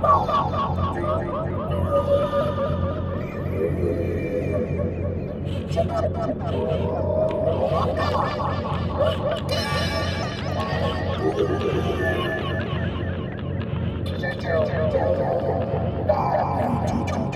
Bye. 0.00 0.37
Two, 5.78 5.84
two, 14.40 14.64
two. 17.06 17.27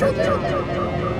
Choo 0.00 0.12
choo 0.24 0.38
choo 0.48 0.62
choo 0.74 1.19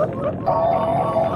Oh! 0.00 1.27